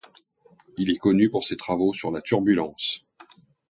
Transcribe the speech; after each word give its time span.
Il 0.79 0.89
est 0.89 0.97
connu 0.97 1.29
pour 1.29 1.43
ses 1.43 1.55
travaux 1.57 1.93
sur 1.93 2.09
la 2.09 2.23
turbulence. 2.23 3.05